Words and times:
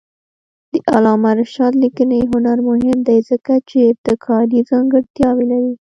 د 0.71 0.75
علامه 0.95 1.31
رشاد 1.39 1.73
لیکنی 1.83 2.19
هنر 2.31 2.57
مهم 2.69 2.97
دی 3.07 3.19
ځکه 3.29 3.53
چې 3.69 3.79
ابتکاري 3.91 4.59
ځانګړتیاوې 4.69 5.45
لري. 5.51 5.73